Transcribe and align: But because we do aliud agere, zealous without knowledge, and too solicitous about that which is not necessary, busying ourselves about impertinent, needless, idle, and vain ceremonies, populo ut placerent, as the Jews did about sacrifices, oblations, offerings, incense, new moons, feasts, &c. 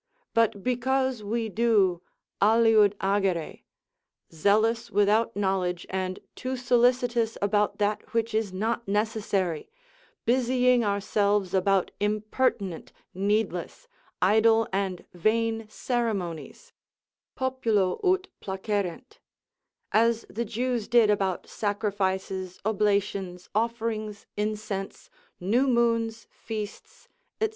But 0.33 0.63
because 0.63 1.21
we 1.23 1.47
do 1.47 2.01
aliud 2.41 2.95
agere, 3.01 3.61
zealous 4.33 4.89
without 4.89 5.35
knowledge, 5.35 5.85
and 5.91 6.19
too 6.33 6.57
solicitous 6.57 7.37
about 7.39 7.77
that 7.77 8.11
which 8.11 8.33
is 8.33 8.51
not 8.51 8.87
necessary, 8.87 9.69
busying 10.25 10.83
ourselves 10.83 11.53
about 11.53 11.91
impertinent, 11.99 12.91
needless, 13.13 13.87
idle, 14.23 14.67
and 14.73 15.05
vain 15.13 15.67
ceremonies, 15.69 16.73
populo 17.35 17.99
ut 18.03 18.27
placerent, 18.41 19.19
as 19.91 20.25
the 20.31 20.45
Jews 20.45 20.87
did 20.87 21.11
about 21.11 21.45
sacrifices, 21.45 22.59
oblations, 22.65 23.49
offerings, 23.53 24.25
incense, 24.35 25.11
new 25.39 25.67
moons, 25.67 26.25
feasts, 26.31 27.07
&c. 27.39 27.49